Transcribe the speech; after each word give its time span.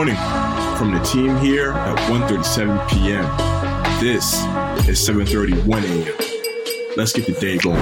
morning 0.00 0.16
from 0.78 0.92
the 0.92 1.00
team 1.00 1.36
here 1.36 1.72
at 1.72 1.98
1.37 2.10 2.88
p.m. 2.88 3.22
This 4.00 4.32
is 4.88 4.98
7.31 5.06 5.84
a.m. 5.84 6.96
Let's 6.96 7.12
get 7.12 7.26
the 7.26 7.34
day 7.38 7.58
going. 7.58 7.78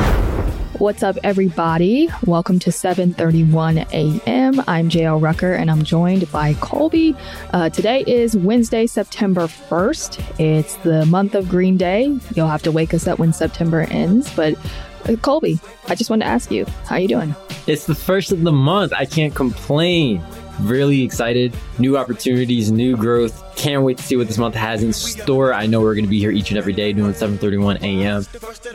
What's 0.80 1.04
up, 1.04 1.16
everybody? 1.22 2.10
Welcome 2.26 2.58
to 2.58 2.70
7:31 2.70 3.86
a.m. 3.92 4.64
I'm 4.66 4.88
JL 4.88 5.22
Rucker, 5.22 5.52
and 5.52 5.70
I'm 5.70 5.84
joined 5.84 6.28
by 6.32 6.54
Colby. 6.54 7.14
Uh, 7.52 7.70
today 7.70 8.02
is 8.08 8.36
Wednesday, 8.36 8.88
September 8.88 9.42
1st. 9.42 10.40
It's 10.40 10.74
the 10.78 11.06
month 11.06 11.36
of 11.36 11.48
Green 11.48 11.76
Day. 11.76 12.18
You'll 12.34 12.48
have 12.48 12.64
to 12.64 12.72
wake 12.72 12.94
us 12.94 13.06
up 13.06 13.20
when 13.20 13.32
September 13.32 13.82
ends, 13.82 14.28
but 14.34 14.58
uh, 15.08 15.14
Colby, 15.22 15.60
I 15.86 15.94
just 15.94 16.10
wanted 16.10 16.24
to 16.24 16.30
ask 16.30 16.50
you, 16.50 16.66
how 16.86 16.96
you 16.96 17.06
doing? 17.06 17.36
It's 17.68 17.86
the 17.86 17.94
first 17.94 18.32
of 18.32 18.42
the 18.42 18.50
month. 18.50 18.92
I 18.92 19.04
can't 19.04 19.36
complain. 19.36 20.20
Really 20.60 21.02
excited. 21.02 21.54
New 21.78 21.96
opportunities, 21.96 22.70
new 22.70 22.96
growth. 22.96 23.42
Can't 23.56 23.82
wait 23.82 23.98
to 23.98 24.02
see 24.02 24.16
what 24.16 24.26
this 24.26 24.38
month 24.38 24.54
has 24.54 24.82
in 24.82 24.92
store. 24.92 25.52
I 25.52 25.66
know 25.66 25.80
we're 25.80 25.94
going 25.94 26.04
to 26.04 26.10
be 26.10 26.18
here 26.18 26.30
each 26.30 26.50
and 26.50 26.58
every 26.58 26.72
day 26.72 26.92
doing 26.92 27.12
7:31 27.12 27.80
a.m. 27.82 28.26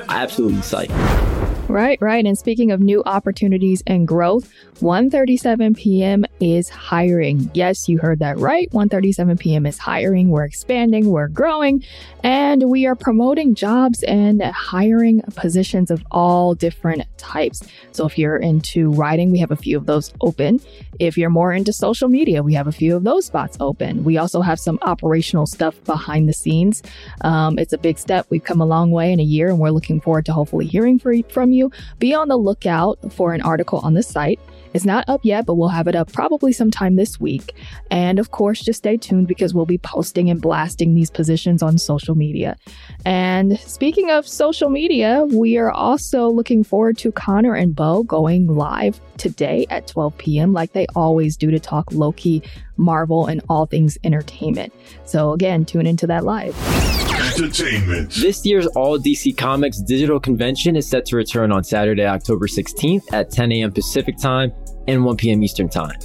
Absolutely 0.09 0.59
psyched. 0.59 1.32
Right, 1.69 1.99
right. 2.01 2.25
And 2.25 2.37
speaking 2.37 2.71
of 2.71 2.81
new 2.81 3.01
opportunities 3.05 3.81
and 3.87 4.05
growth, 4.05 4.51
1:37 4.81 5.77
p.m. 5.77 6.25
is 6.41 6.67
hiring. 6.67 7.49
Yes, 7.53 7.87
you 7.87 7.99
heard 7.99 8.19
that 8.19 8.37
right. 8.37 8.69
1:37 8.71 9.39
p.m. 9.39 9.65
is 9.65 9.77
hiring. 9.77 10.29
We're 10.29 10.43
expanding, 10.43 11.09
we're 11.09 11.29
growing, 11.29 11.83
and 12.21 12.69
we 12.69 12.85
are 12.85 12.95
promoting 12.95 13.55
jobs 13.55 14.03
and 14.03 14.41
hiring 14.43 15.21
positions 15.35 15.89
of 15.89 16.03
all 16.11 16.53
different 16.53 17.03
types. 17.17 17.63
So 17.91 18.05
if 18.05 18.17
you're 18.17 18.37
into 18.37 18.91
writing, 18.91 19.31
we 19.31 19.39
have 19.39 19.51
a 19.51 19.55
few 19.55 19.77
of 19.77 19.85
those 19.85 20.13
open. 20.19 20.59
If 20.99 21.17
you're 21.17 21.29
more 21.29 21.53
into 21.53 21.71
social 21.71 22.09
media, 22.09 22.43
we 22.43 22.53
have 22.55 22.67
a 22.67 22.71
few 22.71 22.95
of 22.95 23.05
those 23.05 23.25
spots 23.25 23.55
open. 23.61 24.03
We 24.03 24.17
also 24.17 24.41
have 24.41 24.59
some 24.59 24.79
operational 24.81 25.47
stuff 25.47 25.81
behind 25.85 26.27
the 26.27 26.33
scenes. 26.33 26.83
Um, 27.21 27.57
it's 27.57 27.73
a 27.73 27.77
big 27.77 27.97
step. 27.97 28.27
We've 28.29 28.43
come 28.43 28.59
a 28.59 28.65
long 28.65 28.91
way 28.91 29.13
in 29.13 29.21
a 29.21 29.23
year, 29.23 29.47
and 29.47 29.59
we're 29.59 29.71
looking 29.71 30.01
forward 30.01 30.25
to 30.25 30.33
hopefully 30.33 30.67
hearing 30.67 30.99
from 30.99 31.52
you. 31.53 31.71
Be 31.99 32.13
on 32.13 32.27
the 32.27 32.37
lookout 32.37 32.99
for 33.13 33.33
an 33.33 33.41
article 33.41 33.79
on 33.79 33.93
the 33.93 34.03
site. 34.03 34.39
It's 34.73 34.85
not 34.85 35.07
up 35.07 35.21
yet, 35.23 35.45
but 35.45 35.53
we'll 35.55 35.69
have 35.69 35.87
it 35.87 35.95
up 35.95 36.11
probably 36.11 36.51
sometime 36.51 36.95
this 36.95 37.19
week. 37.19 37.53
And 37.91 38.17
of 38.17 38.31
course, 38.31 38.59
just 38.59 38.79
stay 38.79 38.97
tuned 38.97 39.27
because 39.27 39.53
we'll 39.53 39.67
be 39.67 39.77
posting 39.77 40.29
and 40.29 40.41
blasting 40.41 40.95
these 40.95 41.11
positions 41.11 41.61
on 41.61 41.77
social 41.77 42.15
media. 42.15 42.57
And 43.05 43.59
speaking 43.59 44.09
of 44.09 44.27
social 44.27 44.69
media, 44.69 45.25
we 45.31 45.57
are 45.57 45.71
also 45.71 46.27
looking 46.27 46.63
forward 46.63 46.97
to 46.99 47.11
Connor 47.11 47.53
and 47.53 47.75
Bo 47.75 48.03
going 48.03 48.47
live 48.47 48.99
today 49.17 49.67
at 49.69 49.85
12 49.87 50.17
p.m., 50.17 50.53
like 50.53 50.73
they 50.73 50.87
always 50.95 51.37
do 51.37 51.51
to 51.51 51.59
talk 51.59 51.91
Loki, 51.91 52.41
Marvel, 52.77 53.27
and 53.27 53.41
all 53.49 53.67
things 53.67 53.97
entertainment. 54.03 54.73
So 55.05 55.33
again, 55.33 55.65
tune 55.65 55.85
into 55.85 56.07
that 56.07 56.23
live. 56.23 57.02
Entertainment. 57.33 58.11
This 58.11 58.45
year's 58.45 58.67
All 58.67 58.99
DC 58.99 59.35
Comics 59.37 59.79
digital 59.79 60.19
convention 60.19 60.75
is 60.75 60.87
set 60.87 61.05
to 61.07 61.15
return 61.15 61.51
on 61.51 61.63
Saturday, 61.63 62.05
October 62.05 62.47
16th 62.47 63.11
at 63.11 63.31
10 63.31 63.51
a.m. 63.51 63.71
Pacific 63.71 64.17
Time 64.17 64.51
and 64.87 65.03
1 65.03 65.17
p.m. 65.17 65.43
Eastern 65.43 65.69
Time. 65.69 65.97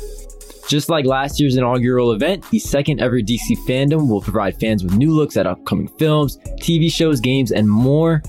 Just 0.69 0.89
like 0.89 1.07
last 1.07 1.41
year's 1.41 1.57
inaugural 1.57 2.13
event, 2.13 2.49
the 2.51 2.59
second 2.59 3.01
ever 3.01 3.21
DC 3.21 3.57
FanDome 3.67 4.09
will 4.09 4.21
provide 4.21 4.59
fans 4.61 4.85
with 4.85 4.95
new 4.95 5.13
looks 5.13 5.37
at 5.37 5.47
upcoming 5.47 5.89
films, 5.99 6.39
TV 6.61 6.93
shows, 6.93 7.21
games, 7.21 7.53
and 7.53 7.69
more. 7.69 8.23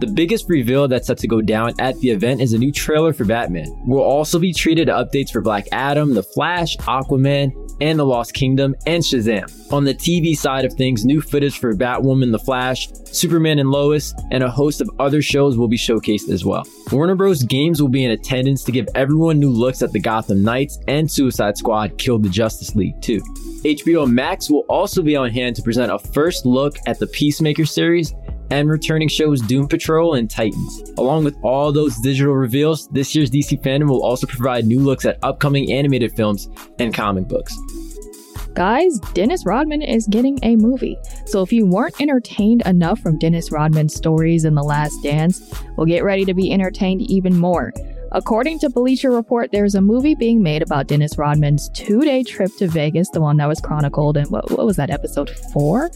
The 0.00 0.06
biggest 0.06 0.48
reveal 0.48 0.88
that's 0.88 1.06
set 1.06 1.18
to 1.18 1.28
go 1.28 1.40
down 1.40 1.72
at 1.78 1.98
the 2.00 2.10
event 2.10 2.40
is 2.40 2.52
a 2.52 2.58
new 2.58 2.72
trailer 2.72 3.12
for 3.12 3.24
Batman. 3.24 3.66
We'll 3.86 4.02
also 4.02 4.38
be 4.38 4.52
treated 4.52 4.86
to 4.86 4.92
updates 4.92 5.30
for 5.30 5.40
Black 5.40 5.66
Adam, 5.72 6.14
The 6.14 6.22
Flash, 6.22 6.76
Aquaman, 6.78 7.52
and 7.80 7.98
The 7.98 8.04
Lost 8.04 8.34
Kingdom, 8.34 8.74
and 8.86 9.02
Shazam. 9.02 9.72
On 9.72 9.84
the 9.84 9.94
TV 9.94 10.36
side 10.36 10.64
of 10.64 10.72
things, 10.72 11.04
new 11.04 11.20
footage 11.20 11.58
for 11.58 11.74
Batwoman, 11.74 12.32
The 12.32 12.38
Flash, 12.38 12.88
Superman 13.04 13.58
and 13.58 13.70
Lois, 13.70 14.14
and 14.30 14.42
a 14.42 14.50
host 14.50 14.80
of 14.80 14.90
other 14.98 15.22
shows 15.22 15.56
will 15.56 15.68
be 15.68 15.76
showcased 15.76 16.28
as 16.28 16.44
well. 16.44 16.64
Warner 16.90 17.14
Bros. 17.14 17.42
Games 17.42 17.80
will 17.80 17.88
be 17.88 18.04
in 18.04 18.10
attendance 18.10 18.64
to 18.64 18.72
give 18.72 18.88
everyone 18.94 19.38
new 19.38 19.50
looks 19.50 19.82
at 19.82 19.92
the 19.92 20.00
Gotham 20.00 20.42
Knights 20.42 20.78
and 20.88 21.10
Suicide 21.10 21.56
Squad 21.56 21.98
Kill 21.98 22.18
the 22.18 22.28
Justice 22.28 22.74
League 22.74 23.00
too. 23.00 23.20
HBO 23.64 24.10
Max 24.10 24.50
will 24.50 24.64
also 24.68 25.02
be 25.02 25.16
on 25.16 25.30
hand 25.30 25.56
to 25.56 25.62
present 25.62 25.90
a 25.90 25.98
first 25.98 26.44
look 26.44 26.76
at 26.86 26.98
the 26.98 27.06
Peacemaker 27.06 27.64
series 27.64 28.14
and 28.54 28.70
returning 28.70 29.08
shows 29.08 29.40
Doom 29.40 29.66
Patrol 29.66 30.14
and 30.14 30.30
Titans. 30.30 30.92
Along 30.96 31.24
with 31.24 31.36
all 31.42 31.72
those 31.72 31.96
digital 31.98 32.34
reveals, 32.34 32.86
this 32.88 33.12
year's 33.12 33.28
DC 33.28 33.60
FanDome 33.60 33.88
will 33.88 34.04
also 34.04 34.28
provide 34.28 34.64
new 34.64 34.78
looks 34.78 35.04
at 35.04 35.18
upcoming 35.24 35.72
animated 35.72 36.14
films 36.14 36.48
and 36.78 36.94
comic 36.94 37.26
books. 37.26 37.52
Guys, 38.54 39.00
Dennis 39.12 39.44
Rodman 39.44 39.82
is 39.82 40.06
getting 40.06 40.38
a 40.44 40.54
movie. 40.54 40.96
So 41.26 41.42
if 41.42 41.52
you 41.52 41.66
weren't 41.66 42.00
entertained 42.00 42.62
enough 42.64 43.00
from 43.00 43.18
Dennis 43.18 43.50
Rodman's 43.50 43.96
stories 43.96 44.44
in 44.44 44.54
The 44.54 44.62
Last 44.62 45.02
Dance, 45.02 45.52
well, 45.76 45.86
get 45.86 46.04
ready 46.04 46.24
to 46.24 46.34
be 46.34 46.52
entertained 46.52 47.02
even 47.02 47.36
more. 47.36 47.72
According 48.14 48.60
to 48.60 48.70
Bleacher 48.70 49.10
Report, 49.10 49.50
there's 49.50 49.74
a 49.74 49.80
movie 49.80 50.14
being 50.14 50.40
made 50.40 50.62
about 50.62 50.86
Dennis 50.86 51.18
Rodman's 51.18 51.68
two 51.70 52.00
day 52.02 52.22
trip 52.22 52.52
to 52.58 52.68
Vegas, 52.68 53.08
the 53.10 53.20
one 53.20 53.38
that 53.38 53.48
was 53.48 53.60
chronicled 53.60 54.16
in 54.16 54.26
what, 54.26 54.48
what 54.52 54.64
was 54.64 54.76
that, 54.76 54.88
episode 54.88 55.30
four 55.52 55.90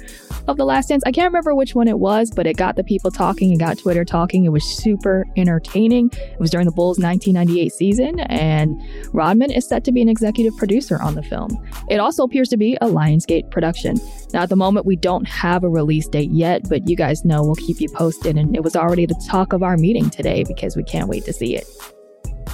of 0.48 0.56
The 0.56 0.64
Last 0.64 0.88
Dance? 0.88 1.04
I 1.06 1.12
can't 1.12 1.28
remember 1.28 1.54
which 1.54 1.76
one 1.76 1.86
it 1.86 2.00
was, 2.00 2.32
but 2.34 2.44
it 2.44 2.56
got 2.56 2.74
the 2.74 2.82
people 2.82 3.12
talking, 3.12 3.52
it 3.52 3.60
got 3.60 3.78
Twitter 3.78 4.04
talking. 4.04 4.44
It 4.44 4.48
was 4.48 4.64
super 4.64 5.26
entertaining. 5.36 6.10
It 6.12 6.40
was 6.40 6.50
during 6.50 6.66
the 6.66 6.72
Bulls 6.72 6.98
1998 6.98 7.72
season, 7.72 8.18
and 8.18 8.82
Rodman 9.12 9.52
is 9.52 9.68
set 9.68 9.84
to 9.84 9.92
be 9.92 10.02
an 10.02 10.08
executive 10.08 10.56
producer 10.56 11.00
on 11.00 11.14
the 11.14 11.22
film. 11.22 11.56
It 11.88 12.00
also 12.00 12.24
appears 12.24 12.48
to 12.48 12.56
be 12.56 12.74
a 12.80 12.86
Lionsgate 12.86 13.48
production. 13.52 13.96
Now, 14.32 14.42
at 14.42 14.48
the 14.48 14.56
moment, 14.56 14.86
we 14.86 14.96
don't 14.96 15.28
have 15.28 15.62
a 15.62 15.68
release 15.68 16.08
date 16.08 16.32
yet, 16.32 16.68
but 16.68 16.88
you 16.88 16.96
guys 16.96 17.24
know 17.24 17.44
we'll 17.44 17.54
keep 17.54 17.80
you 17.80 17.88
posted, 17.90 18.36
and 18.36 18.56
it 18.56 18.64
was 18.64 18.74
already 18.74 19.06
the 19.06 19.24
talk 19.30 19.52
of 19.52 19.62
our 19.62 19.76
meeting 19.76 20.10
today 20.10 20.42
because 20.42 20.76
we 20.76 20.82
can't 20.82 21.08
wait 21.08 21.24
to 21.24 21.32
see 21.32 21.54
it. 21.54 21.64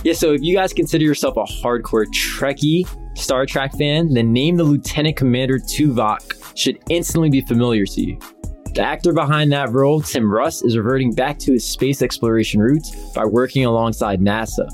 Yeah, 0.05 0.13
so 0.13 0.35
if 0.35 0.43
you 0.43 0.55
guys 0.55 0.75
consider 0.75 1.03
yourself 1.03 1.39
a 1.39 1.45
hardcore 1.45 2.05
Trekkie 2.05 2.87
Star 3.17 3.47
Trek 3.47 3.73
fan, 3.73 4.13
then 4.13 4.35
name 4.35 4.57
the 4.57 4.65
Lieutenant 4.65 5.17
Commander 5.17 5.59
Tuvok 5.59 6.59
should 6.59 6.79
instantly 6.91 7.31
be 7.31 7.41
familiar 7.41 7.87
to 7.87 8.01
you. 8.03 8.19
The 8.75 8.83
actor 8.83 9.15
behind 9.15 9.51
that 9.53 9.71
role, 9.71 10.03
Tim 10.03 10.31
Russ, 10.31 10.63
is 10.63 10.77
reverting 10.77 11.15
back 11.15 11.39
to 11.39 11.53
his 11.53 11.65
space 11.65 12.03
exploration 12.03 12.61
roots 12.61 12.95
by 13.15 13.25
working 13.25 13.65
alongside 13.65 14.21
NASA. 14.21 14.69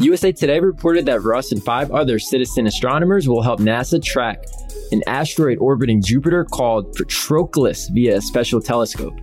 USA 0.00 0.32
Today 0.32 0.58
reported 0.58 1.06
that 1.06 1.22
Russ 1.22 1.52
and 1.52 1.62
five 1.62 1.92
other 1.92 2.18
citizen 2.18 2.66
astronomers 2.66 3.28
will 3.28 3.42
help 3.42 3.60
NASA 3.60 4.02
track 4.02 4.42
an 4.90 5.02
asteroid 5.06 5.58
orbiting 5.58 6.02
Jupiter 6.02 6.44
called 6.44 6.92
Patroclus 6.96 7.88
via 7.92 8.16
a 8.16 8.20
special 8.20 8.60
telescope. 8.60 9.14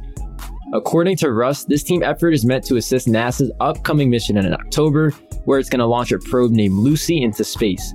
According 0.74 1.18
to 1.18 1.32
Russ, 1.32 1.66
this 1.66 1.84
team 1.84 2.02
effort 2.02 2.32
is 2.32 2.46
meant 2.46 2.66
to 2.66 2.78
assist 2.78 3.08
NASA's 3.08 3.52
upcoming 3.60 4.10
mission 4.10 4.38
in 4.38 4.52
October, 4.54 5.14
where 5.46 5.60
it's 5.60 5.70
going 5.70 5.80
to 5.80 5.86
launch 5.86 6.12
a 6.12 6.20
probe 6.20 6.52
named 6.52 6.76
Lucy 6.76 7.22
into 7.22 7.44
space. 7.44 7.94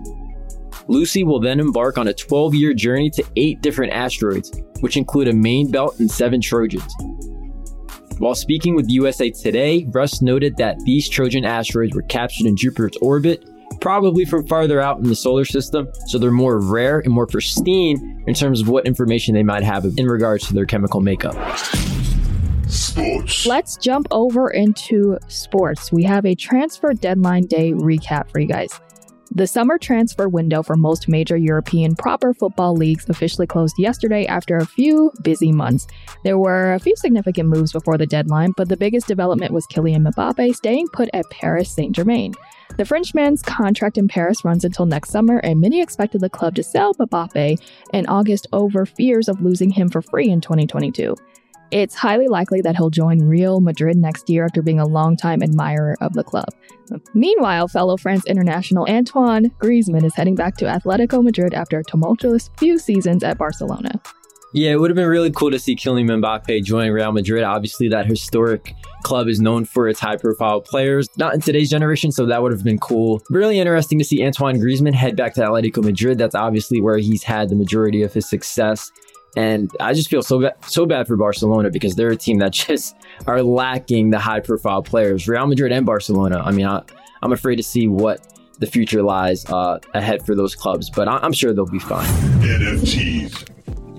Lucy 0.88 1.22
will 1.22 1.40
then 1.40 1.60
embark 1.60 1.98
on 1.98 2.08
a 2.08 2.14
12 2.14 2.54
year 2.54 2.72
journey 2.72 3.10
to 3.10 3.24
eight 3.36 3.60
different 3.60 3.92
asteroids, 3.92 4.50
which 4.80 4.96
include 4.96 5.28
a 5.28 5.32
main 5.32 5.70
belt 5.70 5.98
and 6.00 6.10
seven 6.10 6.40
Trojans. 6.40 6.94
While 8.18 8.34
speaking 8.34 8.74
with 8.74 8.88
USA 8.88 9.30
Today, 9.30 9.86
Russ 9.90 10.22
noted 10.22 10.56
that 10.56 10.80
these 10.80 11.08
Trojan 11.08 11.44
asteroids 11.44 11.94
were 11.94 12.02
captured 12.02 12.46
in 12.46 12.56
Jupiter's 12.56 12.96
orbit, 13.00 13.48
probably 13.80 14.24
from 14.24 14.46
farther 14.46 14.80
out 14.80 14.98
in 14.98 15.04
the 15.04 15.14
solar 15.14 15.44
system, 15.44 15.86
so 16.06 16.18
they're 16.18 16.32
more 16.32 16.58
rare 16.58 16.98
and 16.98 17.12
more 17.12 17.26
pristine 17.26 18.24
in 18.26 18.34
terms 18.34 18.60
of 18.60 18.68
what 18.68 18.86
information 18.86 19.34
they 19.34 19.44
might 19.44 19.62
have 19.62 19.84
in 19.96 20.06
regards 20.06 20.48
to 20.48 20.54
their 20.54 20.66
chemical 20.66 21.00
makeup. 21.00 21.36
Sports. 22.68 23.46
Let's 23.46 23.76
jump 23.76 24.06
over 24.10 24.50
into 24.50 25.18
sports. 25.28 25.90
We 25.90 26.02
have 26.04 26.26
a 26.26 26.34
transfer 26.34 26.92
deadline 26.92 27.44
day 27.44 27.72
recap 27.72 28.30
for 28.30 28.40
you 28.40 28.46
guys. 28.46 28.78
The 29.30 29.46
summer 29.46 29.78
transfer 29.78 30.28
window 30.28 30.62
for 30.62 30.74
most 30.74 31.06
major 31.06 31.36
European 31.36 31.94
proper 31.94 32.32
football 32.32 32.74
leagues 32.74 33.08
officially 33.08 33.46
closed 33.46 33.74
yesterday 33.78 34.26
after 34.26 34.56
a 34.56 34.66
few 34.66 35.12
busy 35.22 35.52
months. 35.52 35.86
There 36.24 36.38
were 36.38 36.72
a 36.72 36.78
few 36.78 36.96
significant 36.96 37.48
moves 37.48 37.72
before 37.72 37.98
the 37.98 38.06
deadline, 38.06 38.52
but 38.56 38.68
the 38.68 38.76
biggest 38.76 39.06
development 39.06 39.52
was 39.52 39.66
Kylian 39.66 40.08
Mbappe 40.08 40.54
staying 40.54 40.88
put 40.88 41.10
at 41.12 41.28
Paris 41.30 41.70
Saint 41.70 41.94
Germain. 41.94 42.34
The 42.78 42.84
Frenchman's 42.84 43.42
contract 43.42 43.98
in 43.98 44.08
Paris 44.08 44.44
runs 44.44 44.64
until 44.64 44.86
next 44.86 45.10
summer, 45.10 45.38
and 45.38 45.60
many 45.60 45.82
expected 45.82 46.20
the 46.22 46.30
club 46.30 46.54
to 46.54 46.62
sell 46.62 46.94
Mbappe 46.94 47.60
in 47.92 48.06
August 48.06 48.46
over 48.52 48.86
fears 48.86 49.28
of 49.28 49.42
losing 49.42 49.70
him 49.70 49.88
for 49.88 50.00
free 50.00 50.30
in 50.30 50.40
2022. 50.40 51.14
It's 51.70 51.94
highly 51.94 52.28
likely 52.28 52.62
that 52.62 52.76
he'll 52.76 52.88
join 52.88 53.18
Real 53.18 53.60
Madrid 53.60 53.96
next 53.96 54.30
year 54.30 54.44
after 54.44 54.62
being 54.62 54.80
a 54.80 54.86
longtime 54.86 55.42
admirer 55.42 55.96
of 56.00 56.14
the 56.14 56.24
club. 56.24 56.48
Meanwhile, 57.12 57.68
fellow 57.68 57.98
France 57.98 58.24
international 58.26 58.86
Antoine 58.88 59.50
Griezmann 59.60 60.04
is 60.04 60.14
heading 60.14 60.34
back 60.34 60.56
to 60.56 60.64
Atletico 60.64 61.22
Madrid 61.22 61.52
after 61.52 61.78
a 61.78 61.84
tumultuous 61.84 62.48
few 62.56 62.78
seasons 62.78 63.22
at 63.22 63.36
Barcelona. 63.36 64.00
Yeah, 64.54 64.70
it 64.70 64.80
would 64.80 64.88
have 64.88 64.96
been 64.96 65.08
really 65.08 65.30
cool 65.30 65.50
to 65.50 65.58
see 65.58 65.76
Kylian 65.76 66.08
Mbappe 66.22 66.64
join 66.64 66.90
Real 66.90 67.12
Madrid. 67.12 67.44
Obviously, 67.44 67.88
that 67.88 68.06
historic 68.06 68.74
club 69.02 69.28
is 69.28 69.40
known 69.40 69.66
for 69.66 69.88
its 69.88 70.00
high 70.00 70.16
profile 70.16 70.62
players, 70.62 71.06
not 71.18 71.34
in 71.34 71.42
today's 71.42 71.68
generation, 71.68 72.10
so 72.10 72.24
that 72.24 72.42
would 72.42 72.52
have 72.52 72.64
been 72.64 72.78
cool. 72.78 73.20
Really 73.28 73.58
interesting 73.58 73.98
to 73.98 74.04
see 74.06 74.24
Antoine 74.24 74.56
Griezmann 74.56 74.94
head 74.94 75.16
back 75.16 75.34
to 75.34 75.42
Atletico 75.42 75.84
Madrid. 75.84 76.16
That's 76.16 76.34
obviously 76.34 76.80
where 76.80 76.96
he's 76.96 77.22
had 77.22 77.50
the 77.50 77.56
majority 77.56 78.02
of 78.02 78.14
his 78.14 78.26
success. 78.26 78.90
And 79.36 79.70
I 79.78 79.94
just 79.94 80.08
feel 80.08 80.22
so 80.22 80.40
bad, 80.40 80.54
so 80.64 80.86
bad 80.86 81.06
for 81.06 81.16
Barcelona 81.16 81.70
because 81.70 81.94
they're 81.94 82.10
a 82.10 82.16
team 82.16 82.38
that 82.38 82.52
just 82.66 82.96
are 83.26 83.42
lacking 83.42 84.10
the 84.10 84.18
high 84.18 84.40
profile 84.40 84.82
players. 84.82 85.28
Real 85.28 85.46
Madrid 85.46 85.72
and 85.72 85.84
Barcelona. 85.84 86.42
I 86.44 86.50
mean, 86.50 86.66
I, 86.66 86.82
am 87.22 87.32
afraid 87.32 87.56
to 87.56 87.62
see 87.62 87.88
what 87.88 88.26
the 88.58 88.66
future 88.66 89.02
lies 89.02 89.44
uh, 89.46 89.78
ahead 89.94 90.26
for 90.26 90.34
those 90.34 90.54
clubs, 90.54 90.90
but 90.90 91.08
I, 91.08 91.18
I'm 91.18 91.32
sure 91.32 91.52
they'll 91.52 91.66
be 91.66 91.78
fine. 91.78 92.06
NFTs. 92.40 93.48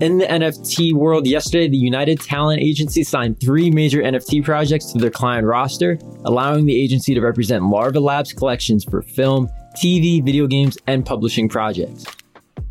In 0.00 0.16
the 0.16 0.24
NFT 0.24 0.94
world, 0.94 1.26
yesterday, 1.26 1.68
the 1.68 1.76
United 1.76 2.20
Talent 2.20 2.62
Agency 2.62 3.04
signed 3.04 3.38
three 3.38 3.70
major 3.70 4.02
NFT 4.02 4.42
projects 4.42 4.92
to 4.92 4.98
their 4.98 5.10
client 5.10 5.46
roster, 5.46 5.98
allowing 6.24 6.64
the 6.64 6.74
agency 6.74 7.12
to 7.12 7.20
represent 7.20 7.66
Larva 7.66 8.00
Labs 8.00 8.32
collections 8.32 8.82
for 8.82 9.02
film, 9.02 9.50
TV, 9.76 10.24
video 10.24 10.46
games, 10.46 10.78
and 10.86 11.04
publishing 11.04 11.50
projects. 11.50 12.06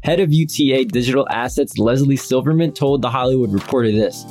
Head 0.09 0.21
of 0.21 0.33
UTA 0.33 0.85
Digital 0.85 1.27
Assets 1.29 1.77
Leslie 1.77 2.15
Silverman 2.15 2.71
told 2.71 3.03
The 3.03 3.11
Hollywood 3.11 3.53
Reporter 3.53 3.91
this 3.91 4.25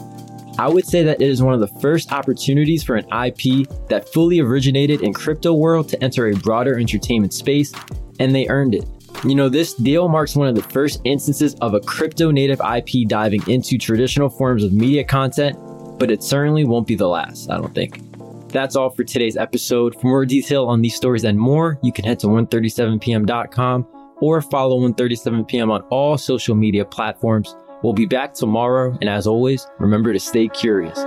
I 0.59 0.69
would 0.69 0.85
say 0.85 1.05
that 1.05 1.23
it 1.23 1.31
is 1.31 1.41
one 1.41 1.55
of 1.55 1.61
the 1.61 1.81
first 1.81 2.11
opportunities 2.11 2.83
for 2.83 2.97
an 2.97 3.05
IP 3.05 3.69
that 3.89 4.09
fully 4.13 4.41
originated 4.41 5.03
in 5.03 5.15
crypto 5.15 5.55
world 5.55 5.89
to 5.91 6.03
enter 6.03 6.27
a 6.27 6.35
broader 6.35 6.81
entertainment 6.81 7.33
space, 7.33 7.73
and 8.19 8.35
they 8.35 8.49
earned 8.49 8.75
it. 8.75 8.87
You 9.23 9.37
know, 9.37 9.49
this 9.49 9.73
deal 9.75 10.09
marks 10.09 10.35
one 10.35 10.49
of 10.49 10.57
the 10.57 10.65
first 10.65 11.01
instances 11.05 11.55
of 11.61 11.75
a 11.75 11.81
crypto 11.81 12.33
native 12.33 12.61
IP 12.61 13.07
diving 13.07 13.49
into 13.49 13.79
traditional 13.79 14.29
forms 14.29 14.65
of 14.65 14.73
media 14.73 15.05
content, 15.05 15.57
but 15.97 16.11
it 16.11 16.25
certainly 16.25 16.65
won't 16.65 16.89
be 16.89 16.97
the 16.97 17.07
last, 17.07 17.53
I 17.53 17.57
don't 17.57 17.73
think. 17.73 18.01
That's 18.49 18.75
all 18.75 18.91
for 18.91 19.05
today's 19.05 19.37
episode. 19.37 19.95
For 20.01 20.09
more 20.09 20.27
detail 20.27 20.67
on 20.67 20.83
these 20.83 20.97
stories 20.97 21.23
and 21.23 21.39
more, 21.39 21.79
you 21.85 21.93
can 21.93 22.05
head 22.05 22.19
to 22.19 22.27
137pm.com 22.27 23.87
or 24.21 24.41
follow 24.43 24.79
137pm 24.81 25.71
on 25.71 25.83
all 25.91 26.19
social 26.19 26.55
media 26.55 26.85
platforms. 26.85 27.55
We'll 27.83 27.93
be 27.93 28.07
back 28.07 28.35
tomorrow, 28.35 28.97
and 29.01 29.09
as 29.09 29.27
always, 29.27 29.67
remember 29.79 30.13
to 30.13 30.21
stay 30.21 30.49
curious. 30.49 30.99